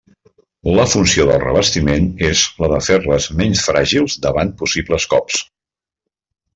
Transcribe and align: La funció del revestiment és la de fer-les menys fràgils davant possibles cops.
La 0.79 0.85
funció 0.93 1.25
del 1.31 1.43
revestiment 1.43 2.09
és 2.31 2.43
la 2.65 2.71
de 2.73 2.81
fer-les 2.89 3.31
menys 3.43 3.65
fràgils 3.71 4.19
davant 4.27 4.57
possibles 4.65 5.11
cops. 5.17 5.49